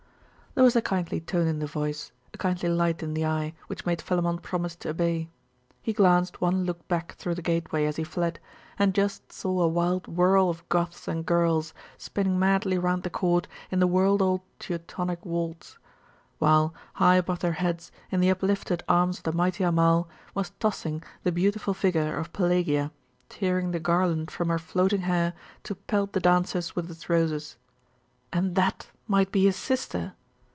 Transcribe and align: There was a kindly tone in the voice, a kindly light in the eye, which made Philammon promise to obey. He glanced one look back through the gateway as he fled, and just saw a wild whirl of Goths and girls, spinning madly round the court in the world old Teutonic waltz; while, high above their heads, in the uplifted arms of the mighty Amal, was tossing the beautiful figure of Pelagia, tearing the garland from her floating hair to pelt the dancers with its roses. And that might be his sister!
There 0.53 0.65
was 0.65 0.75
a 0.75 0.81
kindly 0.81 1.21
tone 1.21 1.47
in 1.47 1.59
the 1.59 1.65
voice, 1.65 2.11
a 2.33 2.37
kindly 2.37 2.67
light 2.67 3.01
in 3.01 3.13
the 3.13 3.25
eye, 3.25 3.53
which 3.67 3.85
made 3.85 4.01
Philammon 4.01 4.39
promise 4.39 4.75
to 4.75 4.89
obey. 4.89 5.29
He 5.81 5.93
glanced 5.93 6.41
one 6.41 6.65
look 6.65 6.85
back 6.89 7.13
through 7.13 7.35
the 7.35 7.41
gateway 7.41 7.85
as 7.85 7.95
he 7.95 8.03
fled, 8.03 8.37
and 8.77 8.93
just 8.93 9.31
saw 9.31 9.61
a 9.61 9.67
wild 9.69 10.07
whirl 10.09 10.49
of 10.49 10.67
Goths 10.67 11.07
and 11.07 11.25
girls, 11.25 11.73
spinning 11.97 12.37
madly 12.37 12.77
round 12.77 13.03
the 13.03 13.09
court 13.09 13.47
in 13.71 13.79
the 13.79 13.87
world 13.87 14.21
old 14.21 14.41
Teutonic 14.59 15.23
waltz; 15.25 15.77
while, 16.37 16.73
high 16.95 17.15
above 17.15 17.39
their 17.39 17.53
heads, 17.53 17.89
in 18.11 18.19
the 18.19 18.29
uplifted 18.29 18.83
arms 18.89 19.19
of 19.19 19.23
the 19.23 19.31
mighty 19.31 19.63
Amal, 19.63 20.09
was 20.35 20.49
tossing 20.59 21.01
the 21.23 21.31
beautiful 21.31 21.73
figure 21.73 22.17
of 22.17 22.33
Pelagia, 22.33 22.91
tearing 23.29 23.71
the 23.71 23.79
garland 23.79 24.29
from 24.29 24.49
her 24.49 24.59
floating 24.59 25.03
hair 25.03 25.31
to 25.63 25.75
pelt 25.75 26.11
the 26.11 26.19
dancers 26.19 26.75
with 26.75 26.91
its 26.91 27.07
roses. 27.09 27.55
And 28.33 28.55
that 28.55 28.91
might 29.07 29.31
be 29.31 29.45
his 29.45 29.55
sister! 29.55 30.13